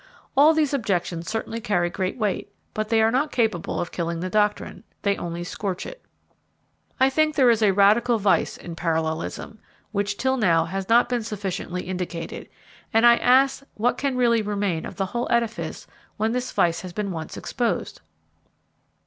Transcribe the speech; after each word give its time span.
All 0.35 0.55
these 0.55 0.73
objections 0.73 1.29
certainly 1.29 1.61
carry 1.61 1.91
great 1.91 2.17
weight, 2.17 2.51
but 2.73 2.89
they 2.89 3.03
are 3.03 3.11
not 3.11 3.31
capable 3.31 3.79
of 3.79 3.91
killing 3.91 4.19
the 4.19 4.31
doctrine 4.31 4.83
they 5.03 5.15
only 5.15 5.43
scotch 5.43 5.85
it. 5.85 6.01
I 6.99 7.07
think 7.07 7.35
there 7.35 7.51
is 7.51 7.61
a 7.61 7.69
radical 7.71 8.17
vice 8.17 8.57
in 8.57 8.75
parallelism, 8.75 9.59
which 9.91 10.17
till 10.17 10.37
now 10.37 10.65
has 10.65 10.89
not 10.89 11.07
been 11.07 11.21
sufficiently 11.21 11.83
indicated, 11.83 12.49
and 12.91 13.05
I 13.05 13.17
ask 13.17 13.61
what 13.75 13.99
can 13.99 14.17
really 14.17 14.41
remain 14.41 14.87
of 14.87 14.95
the 14.95 15.05
whole 15.05 15.27
edifice 15.29 15.85
when 16.17 16.31
this 16.31 16.51
vice 16.51 16.81
has 16.81 16.93
been 16.93 17.11
once 17.11 17.37
exposed? 17.37 18.01